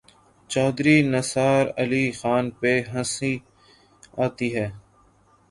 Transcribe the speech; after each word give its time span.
چوہدری 0.49 0.97
نثار 1.13 1.63
علی 1.81 2.05
خان 2.19 2.45
پہ 2.59 2.71
ہنسی 2.91 3.33
آتی 4.23 4.49
ہے۔ 4.55 4.67